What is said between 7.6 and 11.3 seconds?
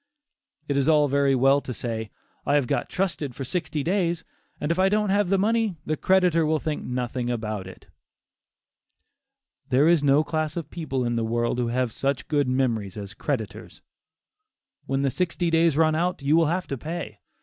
it." There is no class of people in the